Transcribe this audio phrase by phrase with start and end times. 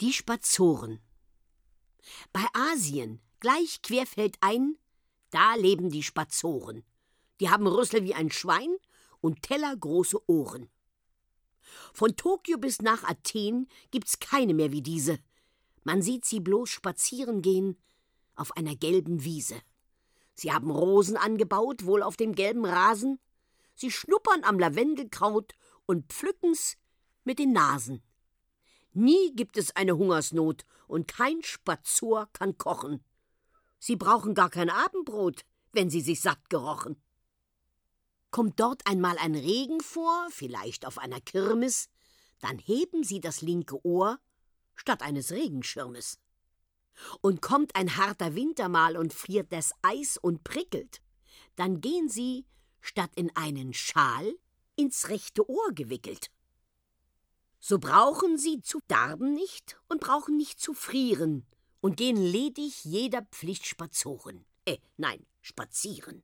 [0.00, 0.98] Die Spazoren.
[2.32, 4.78] Bei Asien, gleich querfeldein,
[5.28, 6.84] da leben die Spazoren.
[7.38, 8.74] Die haben Rüssel wie ein Schwein
[9.20, 10.70] und tellergroße Ohren.
[11.92, 15.18] Von Tokio bis nach Athen gibt's keine mehr wie diese.
[15.84, 17.76] Man sieht sie bloß spazieren gehen
[18.34, 19.60] auf einer gelben Wiese.
[20.34, 23.20] Sie haben Rosen angebaut, wohl auf dem gelben Rasen.
[23.74, 25.54] Sie schnuppern am Lavendelkraut
[25.84, 26.78] und pflücken's
[27.24, 28.02] mit den Nasen.
[28.92, 33.04] Nie gibt es eine Hungersnot und kein Spazur kann kochen.
[33.78, 37.00] Sie brauchen gar kein Abendbrot, wenn sie sich satt gerochen.
[38.30, 41.88] Kommt dort einmal ein Regen vor, vielleicht auf einer Kirmes,
[42.40, 44.18] dann heben sie das linke Ohr
[44.74, 46.18] statt eines Regenschirmes.
[47.20, 51.00] Und kommt ein harter Winter mal und friert das Eis und prickelt,
[51.56, 52.46] dann gehen sie,
[52.80, 54.34] statt in einen Schal,
[54.76, 56.30] ins rechte Ohr gewickelt.
[57.60, 61.46] So brauchen sie zu darben nicht und brauchen nicht zu frieren
[61.80, 64.46] und gehen ledig jeder Pflicht spazoren.
[64.64, 66.22] Äh, nein, spazieren.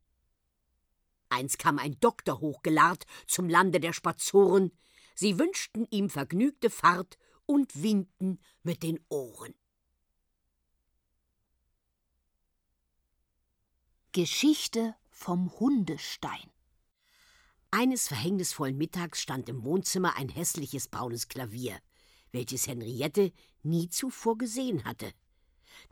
[1.28, 4.72] Eins kam ein Doktor hochgelahrt zum Lande der Spazoren.
[5.14, 9.54] Sie wünschten ihm vergnügte Fahrt und winkten mit den Ohren.
[14.12, 16.50] Geschichte vom Hundestein
[17.70, 21.78] eines verhängnisvollen Mittags stand im Wohnzimmer ein hässliches braunes Klavier,
[22.32, 25.12] welches Henriette nie zuvor gesehen hatte.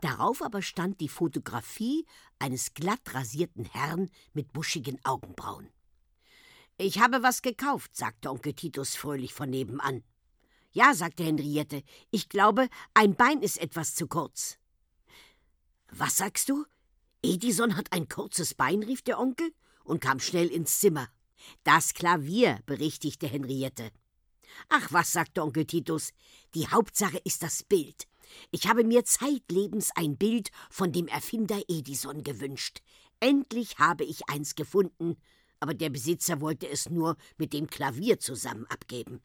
[0.01, 2.05] Darauf aber stand die Fotografie
[2.39, 5.69] eines glatt rasierten Herrn mit buschigen Augenbrauen.
[6.77, 10.03] Ich habe was gekauft, sagte Onkel Titus fröhlich von nebenan.
[10.71, 14.57] Ja, sagte Henriette, ich glaube, ein Bein ist etwas zu kurz.
[15.89, 16.65] Was sagst du?
[17.23, 19.53] Edison hat ein kurzes Bein, rief der Onkel
[19.85, 21.07] und kam schnell ins Zimmer.
[21.63, 23.91] Das Klavier, berichtigte Henriette.
[24.69, 26.11] Ach was, sagte Onkel Titus,
[26.53, 28.07] die Hauptsache ist das Bild.
[28.51, 32.81] Ich habe mir zeitlebens ein Bild von dem Erfinder Edison gewünscht.
[33.19, 35.17] Endlich habe ich eins gefunden,
[35.59, 39.21] aber der Besitzer wollte es nur mit dem Klavier zusammen abgeben.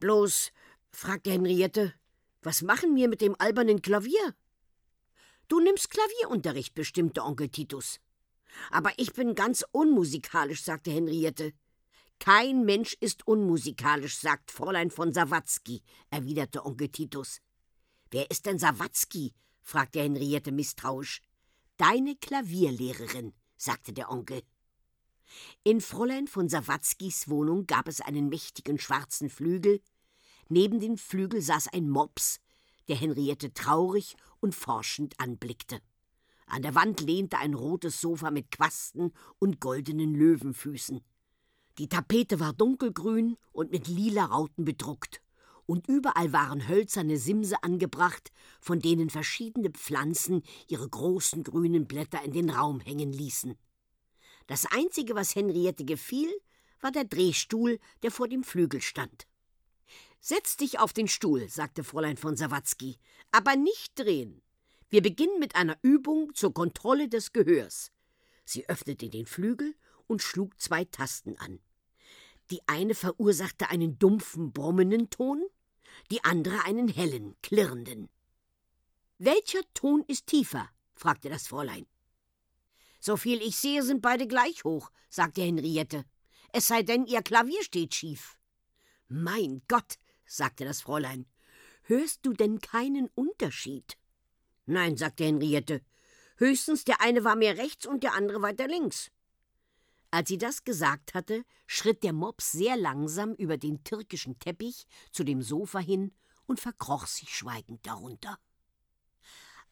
[0.00, 0.52] Bloß,
[0.90, 1.94] fragte Henriette,
[2.42, 4.34] was machen wir mit dem albernen Klavier?
[5.48, 8.00] Du nimmst Klavierunterricht, bestimmte Onkel Titus.
[8.70, 11.52] Aber ich bin ganz unmusikalisch, sagte Henriette.
[12.18, 17.40] Kein Mensch ist unmusikalisch, sagt Fräulein von Sawatzki, erwiderte Onkel Titus.
[18.10, 19.32] Wer ist denn Sawatzki?
[19.60, 21.20] fragte Henriette misstrauisch.
[21.78, 24.42] Deine Klavierlehrerin, sagte der Onkel.
[25.64, 29.80] In Fräulein von Sawatzkis Wohnung gab es einen mächtigen schwarzen Flügel.
[30.48, 32.40] Neben dem Flügel saß ein Mops,
[32.88, 35.80] der Henriette traurig und forschend anblickte.
[36.52, 41.00] An der Wand lehnte ein rotes Sofa mit Quasten und goldenen Löwenfüßen.
[41.78, 45.22] Die Tapete war dunkelgrün und mit lila Rauten bedruckt,
[45.64, 52.32] und überall waren hölzerne Simse angebracht, von denen verschiedene Pflanzen ihre großen grünen Blätter in
[52.32, 53.54] den Raum hängen ließen.
[54.46, 56.28] Das einzige, was Henriette gefiel,
[56.82, 59.26] war der Drehstuhl, der vor dem Flügel stand.
[60.20, 62.98] Setz dich auf den Stuhl, sagte Fräulein von Sawatzki,
[63.30, 64.42] aber nicht drehen.
[64.92, 67.92] Wir beginnen mit einer Übung zur Kontrolle des Gehörs.
[68.44, 69.74] Sie öffnete den Flügel
[70.06, 71.60] und schlug zwei Tasten an.
[72.50, 75.42] Die eine verursachte einen dumpfen, brummenden Ton,
[76.10, 78.10] die andere einen hellen, klirrenden.
[79.16, 80.68] Welcher Ton ist tiefer?
[80.92, 81.86] fragte das Fräulein.
[83.00, 86.04] Soviel ich sehe, sind beide gleich hoch, sagte Henriette.
[86.52, 88.36] Es sei denn, ihr Klavier steht schief.
[89.08, 91.24] Mein Gott, sagte das Fräulein,
[91.84, 93.96] hörst du denn keinen Unterschied?
[94.66, 95.82] Nein, sagte Henriette.
[96.36, 99.10] Höchstens der eine war mehr rechts und der andere weiter links.
[100.10, 105.24] Als sie das gesagt hatte, schritt der Mops sehr langsam über den türkischen Teppich zu
[105.24, 106.12] dem Sofa hin
[106.46, 108.38] und verkroch sich schweigend darunter.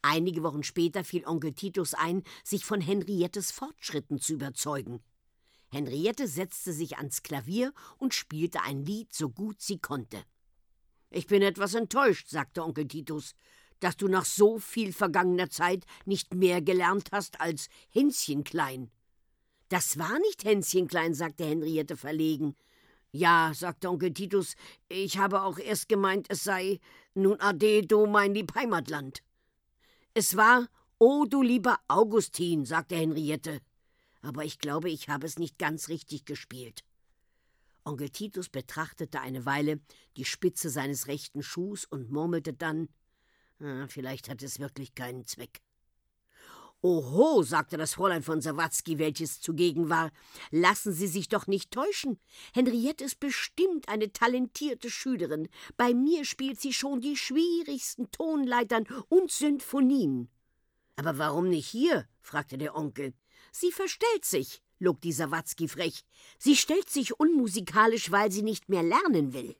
[0.03, 5.03] Einige Wochen später fiel Onkel Titus ein, sich von Henriettes Fortschritten zu überzeugen.
[5.71, 10.25] Henriette setzte sich ans Klavier und spielte ein Lied so gut sie konnte.
[11.11, 13.35] Ich bin etwas enttäuscht, sagte Onkel Titus
[13.81, 18.91] dass du nach so viel vergangener Zeit nicht mehr gelernt hast als Hänschenklein.
[19.69, 22.55] Das war nicht Hänschenklein, sagte Henriette verlegen.
[23.13, 24.55] Ja, sagte Onkel Titus,
[24.89, 26.79] ich habe auch erst gemeint, es sei
[27.15, 29.23] nun ade do mein lieb Heimatland.
[30.15, 30.69] Es war
[30.99, 33.61] O oh, du lieber Augustin, sagte Henriette.
[34.21, 36.85] Aber ich glaube, ich habe es nicht ganz richtig gespielt.
[37.85, 39.81] Onkel Titus betrachtete eine Weile
[40.19, 42.89] die Spitze seines rechten Schuhs und murmelte dann
[43.89, 45.61] Vielleicht hat es wirklich keinen Zweck.
[46.83, 50.11] Oho, sagte das Fräulein von Sawatzki, welches zugegen war,
[50.51, 52.19] lassen Sie sich doch nicht täuschen.
[52.55, 55.49] Henriette ist bestimmt eine talentierte Schülerin.
[55.77, 60.31] Bei mir spielt sie schon die schwierigsten Tonleitern und Symphonien.
[60.97, 62.09] Aber warum nicht hier?
[62.23, 63.13] fragte der Onkel.
[63.53, 66.07] Sie verstellt sich, log die Sawatzki frech.
[66.39, 69.55] Sie stellt sich unmusikalisch, weil sie nicht mehr lernen will.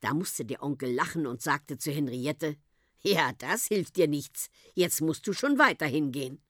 [0.00, 2.56] Da musste der Onkel lachen und sagte zu Henriette
[3.02, 4.50] ja, das hilft dir nichts.
[4.74, 6.42] Jetzt musst du schon weiter hingehen.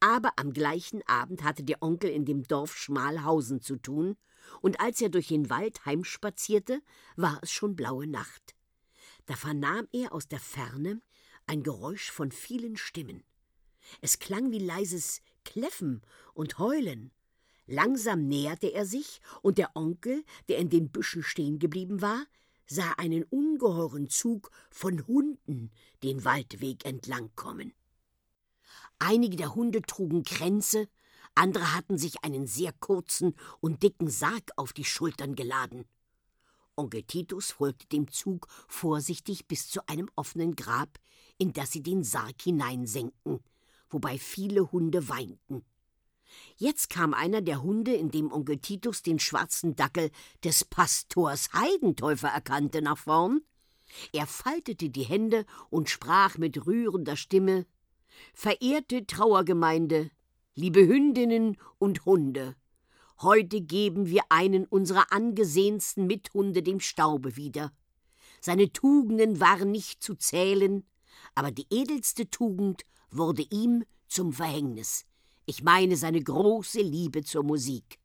[0.00, 4.16] Aber am gleichen Abend hatte der Onkel in dem Dorf Schmalhausen zu tun,
[4.62, 6.80] und als er durch den Wald heimspazierte,
[7.16, 8.54] war es schon blaue Nacht.
[9.26, 11.02] Da vernahm er aus der Ferne
[11.46, 13.24] ein Geräusch von vielen Stimmen.
[14.00, 16.02] Es klang wie leises Kläffen
[16.34, 17.10] und Heulen.
[17.66, 22.24] Langsam näherte er sich, und der Onkel, der in den Büschen stehen geblieben war,
[22.68, 25.70] sah einen ungeheuren Zug von Hunden
[26.02, 27.72] den Waldweg entlang kommen.
[28.98, 30.88] Einige der Hunde trugen Kränze,
[31.34, 35.84] andere hatten sich einen sehr kurzen und dicken Sarg auf die Schultern geladen.
[36.76, 40.98] Onkel Titus folgte dem Zug vorsichtig bis zu einem offenen Grab,
[41.36, 43.40] in das sie den Sarg hineinsenkten,
[43.88, 45.64] wobei viele Hunde weinten.
[46.56, 50.10] Jetzt kam einer der Hunde, in dem Onkel Titus den schwarzen Dackel
[50.44, 53.42] des Pastors Heidentäufer erkannte, nach vorn.
[54.12, 57.66] Er faltete die Hände und sprach mit rührender Stimme
[58.34, 60.10] Verehrte Trauergemeinde,
[60.54, 62.56] liebe Hündinnen und Hunde,
[63.20, 67.72] heute geben wir einen unserer angesehensten Mithunde dem Staube wieder.
[68.40, 70.84] Seine Tugenden waren nicht zu zählen,
[71.34, 75.07] aber die edelste Tugend wurde ihm zum Verhängnis.
[75.50, 77.98] Ich meine seine große Liebe zur Musik.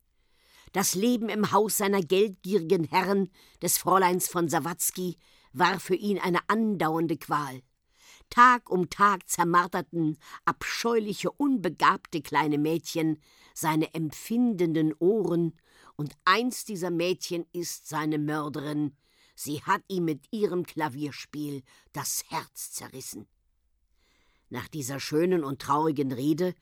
[0.72, 3.30] Das Leben im Haus seiner geldgierigen Herren,
[3.60, 5.18] des Fräuleins von Sawatzki,
[5.52, 7.60] war für ihn eine andauernde Qual.
[8.30, 13.20] Tag um Tag zermarterten abscheuliche, unbegabte kleine Mädchen
[13.52, 15.52] seine empfindenden Ohren,
[15.96, 18.96] und eins dieser Mädchen ist seine Mörderin.
[19.34, 21.62] Sie hat ihm mit ihrem Klavierspiel
[21.92, 23.26] das Herz zerrissen.
[24.48, 26.54] Nach dieser schönen und traurigen Rede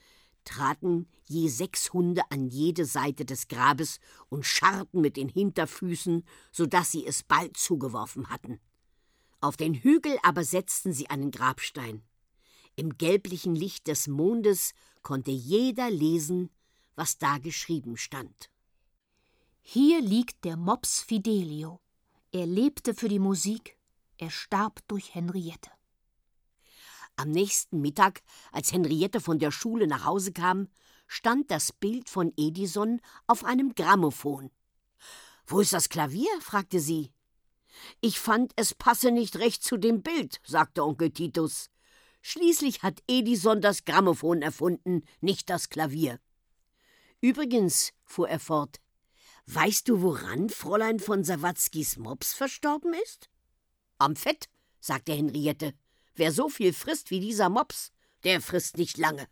[0.45, 6.67] traten je sechs Hunde an jede Seite des Grabes und scharrten mit den Hinterfüßen, so
[6.67, 8.61] dass sie es bald zugeworfen hatten.
[9.41, 12.03] Auf den Hügel aber setzten sie einen Grabstein.
[12.77, 14.73] Im gelblichen Licht des Mondes
[15.03, 16.51] konnte jeder lesen,
[16.95, 18.51] was da geschrieben stand.
[19.61, 21.81] Hier liegt der Mops Fidelio.
[22.33, 23.77] Er lebte für die Musik,
[24.17, 25.71] er starb durch Henriette.
[27.17, 30.69] Am nächsten Mittag, als Henriette von der Schule nach Hause kam,
[31.07, 34.51] stand das Bild von Edison auf einem Grammophon.
[35.47, 36.31] Wo ist das Klavier?
[36.41, 37.13] fragte sie.
[38.01, 41.71] Ich fand, es passe nicht recht zu dem Bild, sagte Onkel Titus.
[42.23, 46.21] Schließlich hat Edison das Grammophon erfunden, nicht das Klavier.
[47.21, 48.81] Übrigens, fuhr er fort,
[49.47, 53.29] weißt du, woran Fräulein von Sawatzkis Mops verstorben ist?
[53.99, 54.49] Am Fett,
[54.81, 55.75] sagte Henriette.
[56.15, 57.93] Wer so viel frisst wie dieser Mops,
[58.25, 59.29] der frisst nicht lange.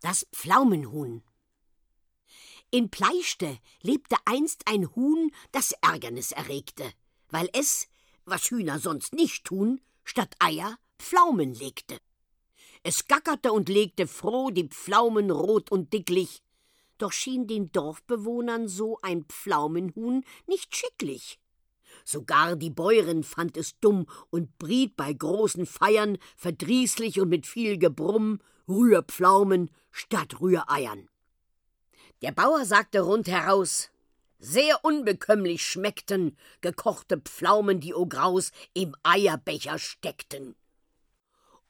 [0.00, 1.22] Das Pflaumenhuhn.
[2.70, 6.92] In Pleischte lebte einst ein Huhn, das Ärgernis erregte,
[7.28, 7.88] weil es,
[8.24, 11.98] was Hühner sonst nicht tun, statt Eier Pflaumen legte.
[12.82, 16.42] Es gackerte und legte froh die Pflaumen rot und dicklich,
[16.98, 21.38] doch schien den Dorfbewohnern so ein Pflaumenhuhn nicht schicklich.
[22.04, 27.78] Sogar die Bäuerin fand es dumm und briet bei großen Feiern verdrießlich und mit viel
[27.78, 31.08] Gebrumm Rührpflaumen statt Rühreiern.
[32.22, 33.90] Der Bauer sagte rundheraus,
[34.38, 40.54] sehr unbekömmlich schmeckten gekochte Pflaumen, die o Graus im Eierbecher steckten.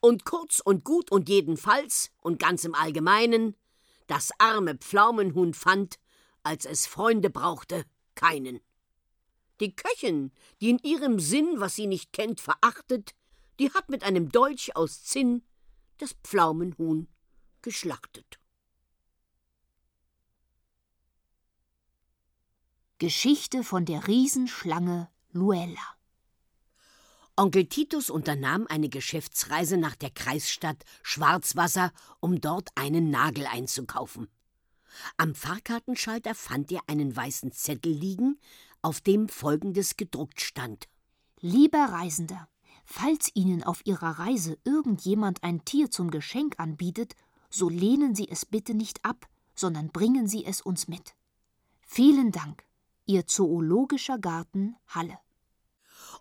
[0.01, 3.57] Und kurz und gut und jedenfalls und ganz im Allgemeinen,
[4.07, 5.99] das arme Pflaumenhuhn fand,
[6.43, 7.85] als es Freunde brauchte,
[8.15, 8.61] keinen.
[9.61, 13.15] Die Köchin, die in ihrem Sinn, was sie nicht kennt, verachtet,
[13.59, 15.43] die hat mit einem Dolch aus Zinn
[15.99, 17.09] das Pflaumenhuhn
[17.63, 18.41] geschlachtet.
[22.99, 25.97] Geschichte von der Riesenschlange Luella.
[27.37, 34.29] Onkel Titus unternahm eine Geschäftsreise nach der Kreisstadt Schwarzwasser, um dort einen Nagel einzukaufen.
[35.17, 38.39] Am Fahrkartenschalter fand er einen weißen Zettel liegen,
[38.85, 40.89] auf dem folgendes gedruckt stand
[41.41, 42.49] Lieber Reisender,
[42.85, 47.15] falls Ihnen auf Ihrer Reise irgendjemand ein Tier zum Geschenk anbietet,
[47.51, 51.15] so lehnen Sie es bitte nicht ab, sondern bringen Sie es uns mit.
[51.83, 52.65] Vielen Dank,
[53.07, 55.19] Ihr Zoologischer Garten Halle.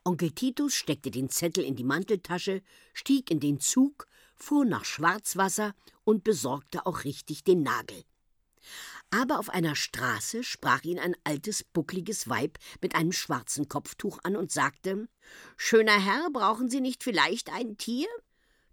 [0.04, 2.62] Onkel Titus steckte den Zettel in die Manteltasche,
[2.94, 8.04] stieg in den Zug, fuhr nach Schwarzwasser und besorgte auch richtig den Nagel.
[9.14, 14.36] Aber auf einer Straße sprach ihn ein altes, buckliges Weib mit einem schwarzen Kopftuch an
[14.36, 15.08] und sagte
[15.56, 18.08] Schöner Herr, brauchen Sie nicht vielleicht ein Tier?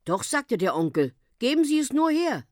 [0.06, 2.46] Doch, sagte der Onkel, geben Sie es nur her.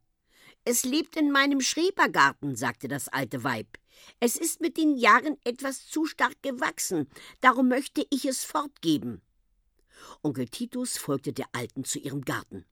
[0.67, 3.79] Es lebt in meinem Schrebergarten, sagte das alte Weib.
[4.21, 7.09] Es ist mit den Jahren etwas zu stark gewachsen,
[7.41, 9.23] darum möchte ich es fortgeben.
[10.23, 12.67] Onkel Titus folgte der Alten zu ihrem Garten.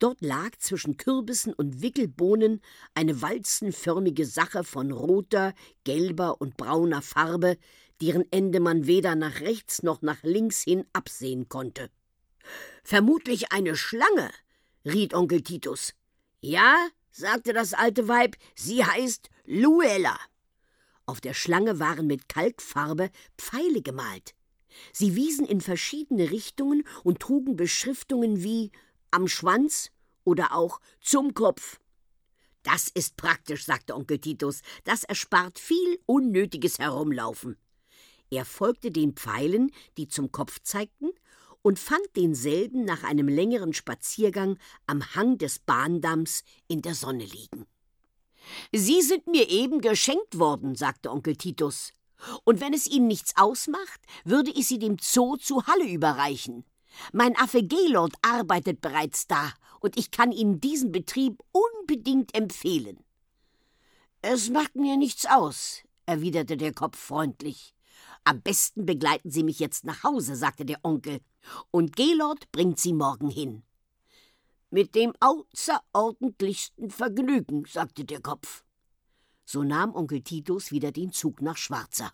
[0.00, 2.62] Dort lag zwischen Kürbissen und Wickelbohnen
[2.94, 5.52] eine walzenförmige Sache von roter,
[5.84, 7.58] gelber und brauner Farbe,
[8.00, 11.90] deren Ende man weder nach rechts noch nach links hin absehen konnte.
[12.82, 14.30] Vermutlich eine Schlange,
[14.86, 15.92] riet Onkel Titus.
[16.40, 20.18] Ja, sagte das alte Weib, sie heißt Luella.
[21.04, 24.34] Auf der Schlange waren mit Kalkfarbe Pfeile gemalt.
[24.94, 28.70] Sie wiesen in verschiedene Richtungen und trugen Beschriftungen wie
[29.10, 29.90] am Schwanz
[30.24, 31.80] oder auch zum Kopf.
[32.62, 37.56] Das ist praktisch, sagte Onkel Titus, das erspart viel unnötiges Herumlaufen.
[38.30, 41.10] Er folgte den Pfeilen, die zum Kopf zeigten,
[41.62, 47.66] und fand denselben nach einem längeren Spaziergang am Hang des Bahndamms in der Sonne liegen.
[48.72, 51.92] Sie sind mir eben geschenkt worden, sagte Onkel Titus.
[52.44, 56.64] Und wenn es Ihnen nichts ausmacht, würde ich sie dem Zoo zu Halle überreichen.
[57.12, 63.02] Mein Affe Gelord arbeitet bereits da, und ich kann Ihnen diesen Betrieb unbedingt empfehlen.
[64.22, 67.74] Es macht mir nichts aus, erwiderte der Kopf freundlich.
[68.24, 71.20] Am besten begleiten Sie mich jetzt nach Hause, sagte der Onkel,
[71.70, 73.62] und Gelord bringt Sie morgen hin.
[74.70, 78.62] Mit dem außerordentlichsten Vergnügen, sagte der Kopf.
[79.44, 82.12] So nahm Onkel Titus wieder den Zug nach Schwarzer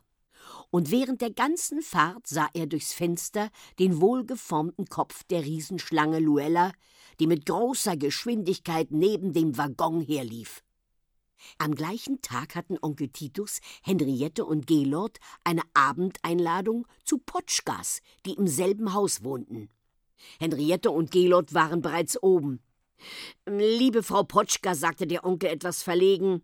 [0.70, 6.72] und während der ganzen Fahrt sah er durchs Fenster den wohlgeformten Kopf der Riesenschlange Luella,
[7.20, 10.62] die mit großer Geschwindigkeit neben dem Waggon herlief.
[11.58, 18.46] Am gleichen Tag hatten Onkel Titus, Henriette und Gelord eine Abendeinladung zu Potschkas, die im
[18.46, 19.68] selben Haus wohnten.
[20.40, 22.60] Henriette und Gelord waren bereits oben.
[23.46, 26.42] Liebe Frau Potschka, sagte der Onkel etwas verlegen,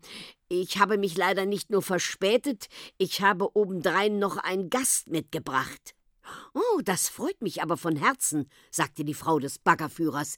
[0.49, 2.67] ich habe mich leider nicht nur verspätet,
[2.97, 5.95] ich habe obendrein noch einen Gast mitgebracht.
[6.53, 10.37] Oh, das freut mich aber von Herzen, sagte die Frau des Baggerführers.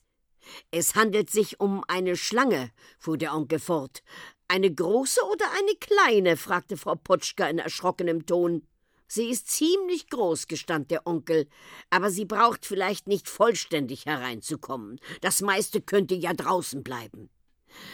[0.71, 4.01] Es handelt sich um eine Schlange, fuhr der Onkel fort.
[4.47, 6.37] Eine große oder eine kleine?
[6.37, 8.67] fragte Frau Potschka in erschrockenem Ton.
[9.07, 11.47] Sie ist ziemlich groß, gestand der Onkel,
[11.89, 14.99] aber sie braucht vielleicht nicht vollständig hereinzukommen.
[15.21, 17.29] Das meiste könnte ja draußen bleiben.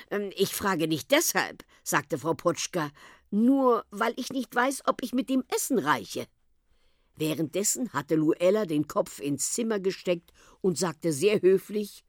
[0.10, 2.92] Ähm, ich frage nicht deshalb, sagte Frau Potschka,
[3.30, 6.28] nur weil ich nicht weiß, ob ich mit dem Essen reiche.
[7.16, 12.04] Währenddessen hatte Luella den Kopf ins Zimmer gesteckt und sagte sehr höflich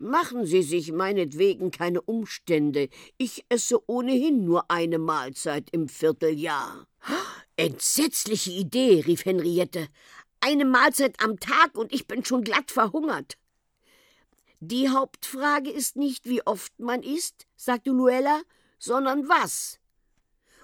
[0.00, 2.88] Machen Sie sich meinetwegen keine Umstände.
[3.16, 6.86] Ich esse ohnehin nur eine Mahlzeit im Vierteljahr.
[7.58, 9.88] Entsetzliche Idee, rief Henriette.
[10.38, 13.36] Eine Mahlzeit am Tag und ich bin schon glatt verhungert.
[14.60, 18.42] Die Hauptfrage ist nicht, wie oft man isst, sagte Luella,
[18.78, 19.80] sondern was.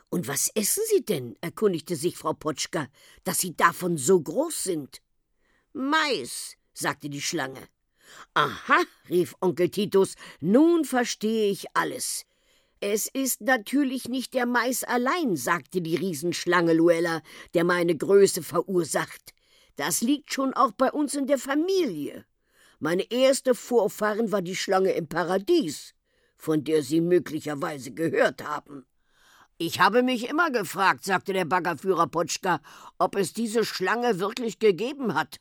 [0.08, 1.36] Und was essen Sie denn?
[1.40, 2.86] erkundigte sich Frau Potschka,
[3.24, 5.02] dass Sie davon so groß sind.
[5.72, 7.66] Mais, sagte die Schlange.
[8.34, 12.24] Aha, rief Onkel Titus, nun verstehe ich alles.
[12.86, 17.22] Es ist natürlich nicht der Mais allein, sagte die Riesenschlange Luella,
[17.54, 19.32] der meine Größe verursacht.
[19.76, 22.26] Das liegt schon auch bei uns in der Familie.
[22.80, 25.94] Meine erste Vorfahren war die Schlange im Paradies,
[26.36, 28.84] von der Sie möglicherweise gehört haben.
[29.56, 32.60] Ich habe mich immer gefragt, sagte der Baggerführer Potschka,
[32.98, 35.40] ob es diese Schlange wirklich gegeben hat.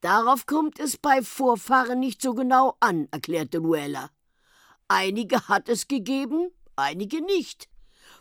[0.00, 4.08] Darauf kommt es bei Vorfahren nicht so genau an, erklärte Luella.
[4.88, 7.68] Einige hat es gegeben, einige nicht.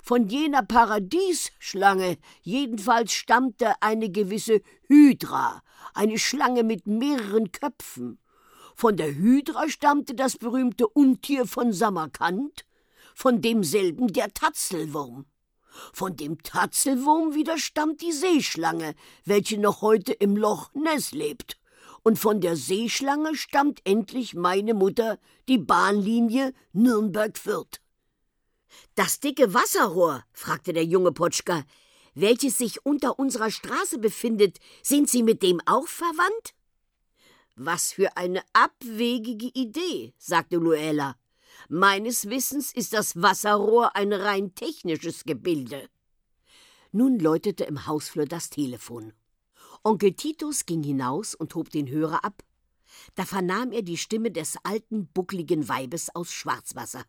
[0.03, 8.19] Von jener Paradiesschlange jedenfalls stammte eine gewisse Hydra, eine Schlange mit mehreren Köpfen.
[8.75, 12.65] Von der Hydra stammte das berühmte Untier von Samarkand,
[13.15, 15.25] von demselben der Tatzelwurm.
[15.93, 18.93] Von dem Tatzelwurm wieder stammt die Seeschlange,
[19.23, 21.57] welche noch heute im Loch Ness lebt.
[22.07, 27.81] Und von der Seeschlange stammt endlich meine Mutter, die Bahnlinie Nürnberg-Fürth.
[28.95, 31.65] Das dicke Wasserrohr, fragte der junge Potschka,
[32.15, 36.53] welches sich unter unserer Straße befindet, sind Sie mit dem auch verwandt?
[37.57, 41.17] Was für eine abwegige Idee, sagte Luella.
[41.67, 45.89] Meines Wissens ist das Wasserrohr ein rein technisches Gebilde.
[46.93, 49.11] Nun läutete im Hausflur das Telefon.
[49.87, 52.43] Onkel Titus ging hinaus und hob den Hörer ab.
[53.15, 57.05] Da vernahm er die Stimme des alten, buckligen Weibes aus Schwarzwasser.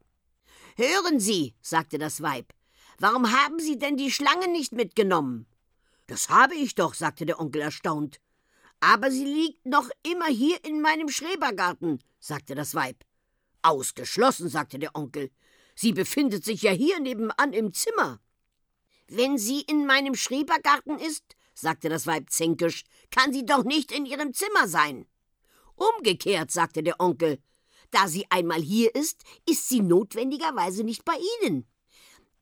[0.76, 2.54] Hören Sie, sagte das Weib,
[3.00, 5.46] warum haben Sie denn die Schlange nicht mitgenommen?
[6.06, 8.20] Das habe ich doch, sagte der Onkel erstaunt.
[8.78, 13.04] Aber sie liegt noch immer hier in meinem Schrebergarten, sagte das Weib.
[13.60, 15.32] Ausgeschlossen, sagte der Onkel.
[15.74, 18.20] Sie befindet sich ja hier nebenan im Zimmer.
[19.08, 24.06] Wenn sie in meinem Schrebergarten ist, sagte das Weib zänkisch, kann sie doch nicht in
[24.06, 25.06] ihrem Zimmer sein.
[25.74, 27.38] Umgekehrt, sagte der Onkel,
[27.90, 31.66] da sie einmal hier ist, ist sie notwendigerweise nicht bei Ihnen.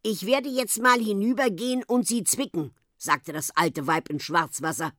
[0.02, 4.92] Ich werde jetzt mal hinübergehen und sie zwicken, sagte das alte Weib in Schwarzwasser.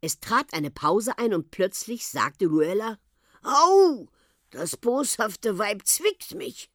[0.00, 2.98] Es trat eine Pause ein und plötzlich sagte Luella:
[3.42, 4.08] Au,
[4.50, 6.70] das boshafte Weib zwickt mich.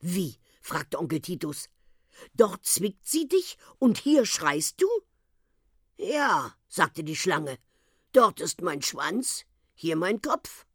[0.00, 0.36] Wie?
[0.62, 1.68] fragte Onkel Titus.
[2.34, 4.88] Dort zwickt sie dich und hier schreist du?
[5.96, 7.58] Ja, sagte die Schlange.
[8.12, 10.66] Dort ist mein Schwanz, hier mein Kopf.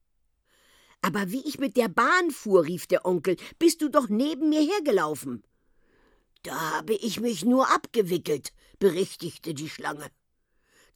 [1.01, 4.61] Aber wie ich mit der Bahn fuhr, rief der Onkel, bist du doch neben mir
[4.61, 5.43] hergelaufen.
[6.43, 10.09] Da habe ich mich nur abgewickelt, berichtigte die Schlange.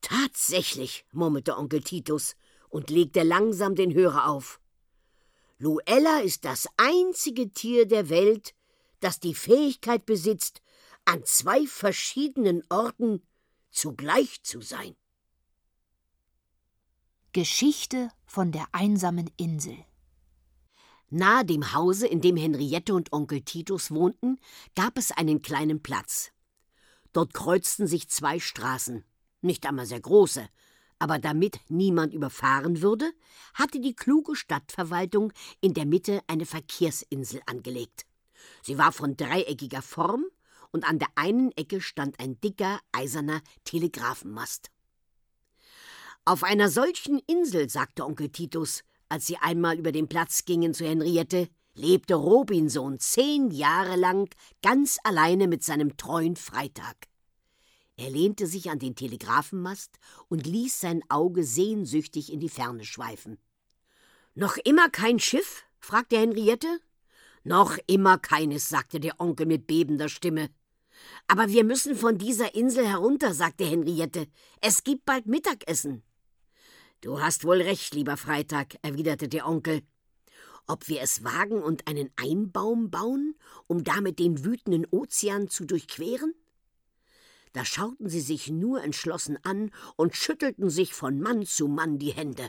[0.02, 2.36] Tatsächlich, murmelte Onkel Titus
[2.70, 4.60] und legte langsam den Hörer auf.
[5.58, 8.54] Luella ist das einzige Tier der Welt,
[9.00, 10.62] das die Fähigkeit besitzt,
[11.06, 13.22] an zwei verschiedenen Orten
[13.74, 14.96] zugleich zu sein.
[17.34, 19.78] Geschichte von der einsamen Insel
[21.10, 24.40] Nahe dem Hause, in dem Henriette und Onkel Titus wohnten,
[24.76, 26.32] gab es einen kleinen Platz.
[27.12, 29.04] Dort kreuzten sich zwei Straßen
[29.44, 30.48] nicht einmal sehr große,
[31.00, 33.12] aber damit niemand überfahren würde,
[33.54, 38.06] hatte die kluge Stadtverwaltung in der Mitte eine Verkehrsinsel angelegt.
[38.62, 40.26] Sie war von dreieckiger Form
[40.74, 44.70] und an der einen Ecke stand ein dicker, eiserner Telegrafenmast.
[46.26, 50.86] Auf einer solchen Insel, sagte Onkel Titus, als sie einmal über den Platz gingen zu
[50.86, 54.30] Henriette, lebte Robinson zehn Jahre lang
[54.62, 56.96] ganz alleine mit seinem treuen Freitag.
[57.96, 63.38] Er lehnte sich an den Telegrafenmast und ließ sein Auge sehnsüchtig in die Ferne schweifen.
[64.34, 65.64] Noch immer kein Schiff?
[65.80, 66.80] fragte Henriette.
[67.44, 70.50] Noch immer keines, sagte der Onkel mit bebender Stimme.
[71.28, 74.28] Aber wir müssen von dieser Insel herunter, sagte Henriette.
[74.62, 76.04] Es gibt bald Mittagessen.
[77.02, 79.82] Du hast wohl recht, lieber Freitag, erwiderte der Onkel.
[80.68, 83.36] Ob wir es wagen und einen Einbaum bauen,
[83.68, 86.34] um damit den wütenden Ozean zu durchqueren?
[87.52, 92.14] Da schauten sie sich nur entschlossen an und schüttelten sich von Mann zu Mann die
[92.14, 92.48] Hände.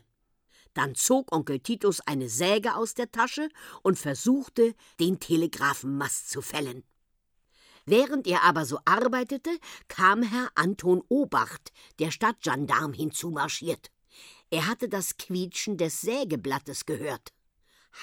[0.72, 3.48] Dann zog Onkel Titus eine Säge aus der Tasche
[3.82, 6.84] und versuchte, den Telegrafenmast zu fällen.
[7.86, 9.50] Während er aber so arbeitete,
[9.88, 13.90] kam Herr Anton Obacht, der Stadtgendarm, hinzumarschiert.
[14.50, 17.32] Er hatte das Quietschen des Sägeblattes gehört.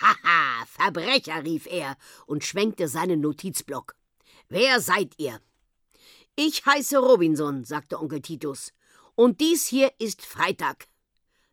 [0.02, 3.96] Haha, Verbrecher, rief er und schwenkte seinen Notizblock.
[4.50, 5.42] Wer seid ihr?
[6.36, 8.74] Ich heiße Robinson, sagte Onkel Titus,
[9.16, 10.88] und dies hier ist Freitag.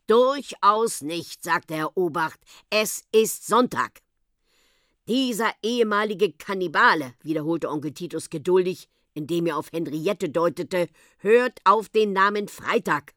[0.06, 4.00] Durchaus nicht, sagte Herr Obacht, es ist Sonntag.
[5.08, 12.12] Dieser ehemalige Kannibale, wiederholte Onkel Titus geduldig, indem er auf Henriette deutete, hört auf den
[12.12, 13.14] Namen Freitag.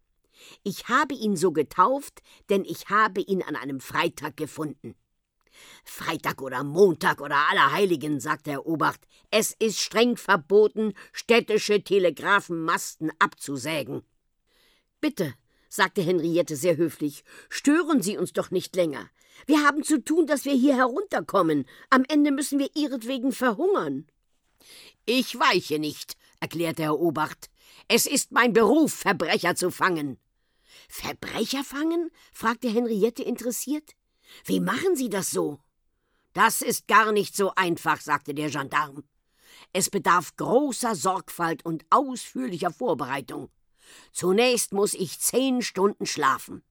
[0.64, 4.96] Ich habe ihn so getauft, denn ich habe ihn an einem Freitag gefunden.
[5.84, 14.02] Freitag oder Montag oder Allerheiligen, sagte Herr Obacht, es ist streng verboten, städtische Telegrafenmasten abzusägen.
[15.02, 15.34] Bitte,
[15.72, 19.10] sagte Henriette sehr höflich, stören Sie uns doch nicht länger.
[19.48, 21.66] Wir haben zu tun, dass wir hier herunterkommen.
[21.90, 24.06] Am Ende müssen wir ihretwegen verhungern.
[25.06, 27.50] Ich weiche nicht, erklärte Herr Obacht.
[27.88, 30.20] Es ist mein Beruf, Verbrecher zu fangen.
[30.90, 32.12] Verbrecher fangen?
[32.34, 33.92] fragte Henriette interessiert.
[34.46, 35.60] Wie machen Sie das so?
[36.34, 39.04] Das ist gar nicht so einfach, sagte der Gendarm.
[39.74, 43.50] Es bedarf großer Sorgfalt und ausführlicher Vorbereitung.
[44.12, 46.64] Zunächst muss ich zehn Stunden schlafen.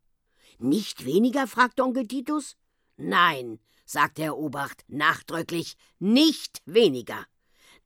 [0.59, 1.47] Nicht weniger?
[1.47, 2.57] fragte Onkel Titus.
[2.97, 7.27] Nein, sagte Herr Obacht nachdrücklich, nicht weniger.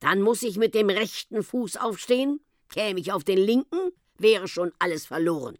[0.00, 4.72] Dann muss ich mit dem rechten Fuß aufstehen, käme ich auf den linken, wäre schon
[4.78, 5.56] alles verloren.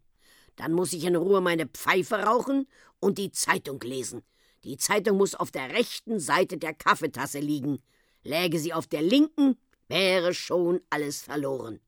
[0.56, 2.68] Dann muss ich in Ruhe meine Pfeife rauchen
[3.00, 4.22] und die Zeitung lesen.
[4.64, 7.82] Die Zeitung muss auf der rechten Seite der Kaffeetasse liegen.
[8.22, 9.56] Läge sie auf der linken,
[9.88, 11.80] wäre schon alles verloren.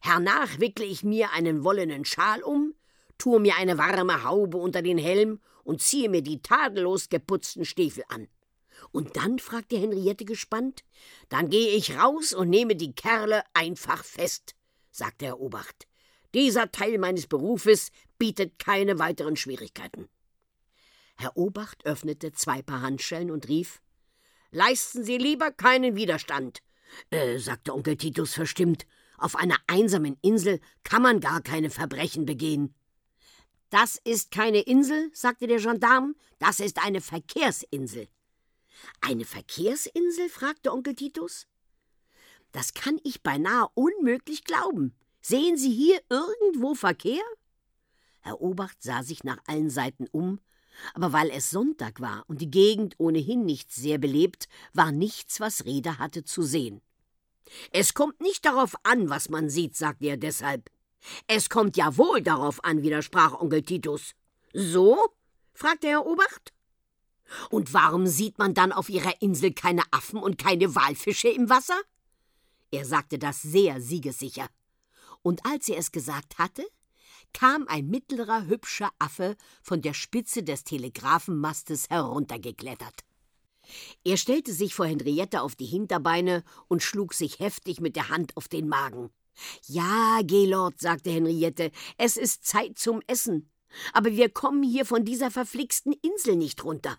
[0.00, 2.74] Hernach wickle ich mir einen wollenen Schal um,
[3.18, 8.04] tue mir eine warme Haube unter den Helm und ziehe mir die tadellos geputzten Stiefel
[8.08, 8.28] an.
[8.92, 9.38] Und dann?
[9.38, 10.84] fragte Henriette gespannt.
[11.28, 14.54] Dann gehe ich raus und nehme die Kerle einfach fest,
[14.90, 15.86] sagte Herr Obacht.
[16.34, 20.08] Dieser Teil meines Berufes bietet keine weiteren Schwierigkeiten.
[21.16, 23.82] Herr Obacht öffnete zwei Paar Handschellen und rief
[24.52, 26.60] Leisten Sie lieber keinen Widerstand,
[27.10, 28.86] äh, sagte Onkel Titus verstimmt.
[29.20, 32.74] Auf einer einsamen Insel kann man gar keine Verbrechen begehen.
[33.68, 38.08] Das ist keine Insel, sagte der Gendarm, das ist eine Verkehrsinsel.
[39.02, 40.30] Eine Verkehrsinsel?
[40.30, 41.46] fragte Onkel Titus.
[42.52, 44.96] Das kann ich beinahe unmöglich glauben.
[45.20, 47.22] Sehen Sie hier irgendwo Verkehr?
[48.20, 50.40] Herr Obacht sah sich nach allen Seiten um,
[50.94, 55.66] aber weil es Sonntag war und die Gegend ohnehin nicht sehr belebt, war nichts, was
[55.66, 56.80] Rede hatte, zu sehen.
[57.72, 60.70] Es kommt nicht darauf an, was man sieht, sagte er deshalb.
[61.26, 64.14] Es kommt ja wohl darauf an, widersprach Onkel Titus.
[64.52, 64.98] So?
[65.54, 66.52] fragte Herr Obacht.
[67.50, 71.80] Und warum sieht man dann auf ihrer Insel keine Affen und keine Walfische im Wasser?
[72.70, 74.48] Er sagte das sehr siegessicher.
[75.22, 76.66] Und als er es gesagt hatte,
[77.32, 83.04] kam ein mittlerer, hübscher Affe von der Spitze des Telegrafenmastes heruntergeklettert.
[84.04, 88.36] Er stellte sich vor Henriette auf die Hinterbeine und schlug sich heftig mit der Hand
[88.36, 89.10] auf den Magen.
[89.66, 93.50] Ja, Gelord, sagte Henriette, es ist Zeit zum Essen.
[93.92, 96.98] Aber wir kommen hier von dieser verflixten Insel nicht runter.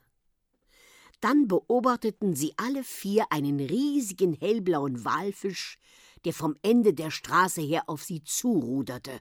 [1.19, 5.77] Dann beobachteten sie alle vier einen riesigen hellblauen Walfisch,
[6.25, 9.19] der vom Ende der Straße her auf sie zuruderte.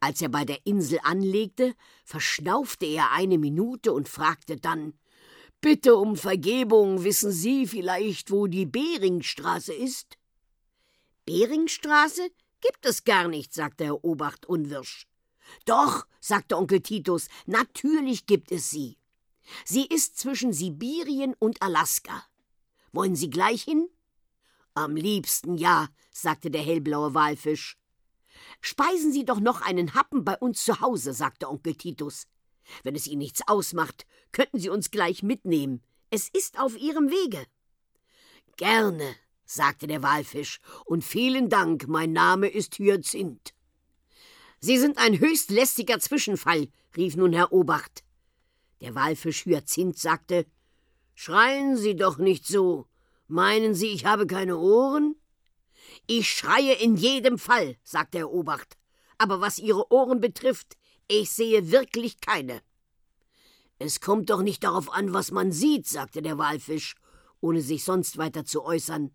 [0.00, 4.94] Als er bei der Insel anlegte, verschnaufte er eine Minute und fragte dann
[5.66, 10.16] Bitte um Vergebung, wissen Sie vielleicht, wo die Beringstraße ist?
[11.24, 12.30] Beringstraße?
[12.60, 15.08] Gibt es gar nicht, sagte Herr Obacht unwirsch.
[15.64, 18.96] Doch, sagte Onkel Titus, natürlich gibt es sie.
[19.64, 22.22] Sie ist zwischen Sibirien und Alaska.
[22.92, 23.88] Wollen Sie gleich hin?
[24.74, 27.76] Am liebsten ja, sagte der hellblaue Walfisch.
[28.60, 32.28] Speisen Sie doch noch einen Happen bei uns zu Hause, sagte Onkel Titus.
[32.82, 35.82] Wenn es Ihnen nichts ausmacht, könnten Sie uns gleich mitnehmen.
[36.10, 37.44] Es ist auf Ihrem Wege.
[38.56, 43.54] Gerne, sagte der Walfisch, und vielen Dank, mein Name ist Hyazinth.
[44.60, 48.04] Sie sind ein höchst lästiger Zwischenfall, rief nun Herr Obacht.
[48.80, 50.46] Der Walfisch Hyazinth sagte
[51.14, 52.86] Schreien Sie doch nicht so.
[53.26, 55.16] Meinen Sie, ich habe keine Ohren?
[56.06, 58.76] Ich schreie in jedem Fall, sagte Herr Obacht.
[59.18, 60.76] Aber was Ihre Ohren betrifft,
[61.08, 62.62] ich sehe wirklich keine.
[63.78, 66.94] Es kommt doch nicht darauf an, was man sieht, sagte der Walfisch,
[67.40, 69.14] ohne sich sonst weiter zu äußern.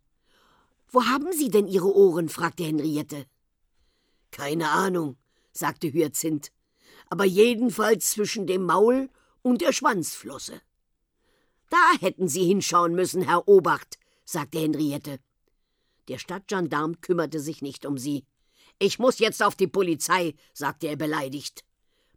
[0.90, 2.30] Wo haben Sie denn Ihre Ohren?
[2.30, 3.26] fragte Henriette.
[4.30, 5.18] Keine Ahnung,
[5.52, 6.52] sagte Hyazinth,
[7.10, 9.10] aber jedenfalls zwischen dem Maul
[9.42, 10.62] und der Schwanzflosse.
[11.70, 15.20] Da hätten Sie hinschauen müssen, Herr Obacht, sagte Henriette.
[16.08, 18.26] Der Stadtgendarm kümmerte sich nicht um sie.
[18.80, 21.64] Ich muss jetzt auf die Polizei, sagte er beleidigt.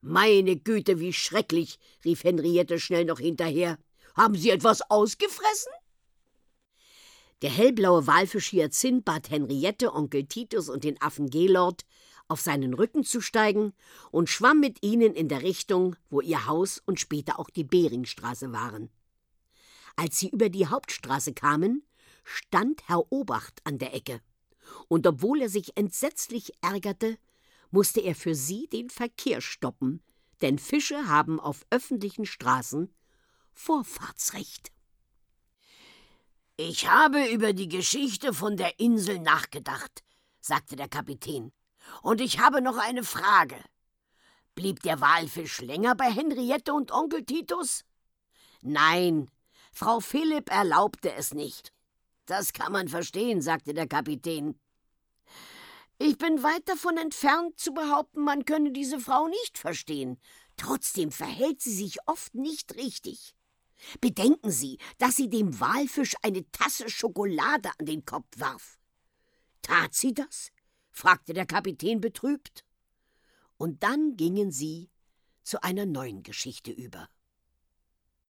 [0.07, 3.79] Meine Güte, wie schrecklich, rief Henriette schnell noch hinterher.
[4.15, 5.73] Haben Sie etwas ausgefressen?
[7.41, 11.87] Der hellblaue Walfisch Hyazinth bat Henriette, Onkel Titus und den Affen Gelord,
[12.29, 13.73] auf seinen Rücken zu steigen
[14.11, 18.53] und schwamm mit ihnen in der Richtung, wo ihr Haus und später auch die Beringstraße
[18.53, 18.91] waren.
[19.97, 21.83] Als sie über die Hauptstraße kamen,
[22.25, 24.21] stand Herr Obacht an der Ecke,
[24.89, 27.17] und obwohl er sich entsetzlich ärgerte,
[27.75, 30.01] musste er für sie den Verkehr stoppen,
[30.43, 32.95] denn Fische haben auf öffentlichen Straßen
[33.53, 34.71] Vorfahrtsrecht.
[36.57, 40.05] Ich habe über die Geschichte von der Insel nachgedacht,
[40.41, 41.53] sagte der Kapitän,
[42.01, 43.61] und ich habe noch eine Frage.
[44.55, 47.85] Blieb der Walfisch länger bei Henriette und Onkel Titus?
[48.63, 49.29] Nein,
[49.73, 51.73] Frau Philipp erlaubte es nicht.
[52.27, 54.61] Das kann man verstehen, sagte der Kapitän.
[56.07, 60.21] Ich bin weit davon entfernt zu behaupten, man könne diese Frau nicht verstehen.
[60.59, 63.35] Trotzdem verhält sie sich oft nicht richtig.
[64.03, 68.79] Bedenken Sie, dass sie dem Walfisch eine Tasse Schokolade an den Kopf warf.
[69.63, 70.53] Tat sie das?
[70.91, 72.67] fragte der Kapitän betrübt.
[73.57, 74.91] Und dann gingen sie
[75.43, 77.09] zu einer neuen Geschichte über.